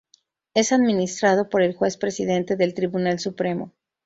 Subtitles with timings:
[0.55, 3.71] Es administrado por el Juez Presidente del Tribunal Supremo.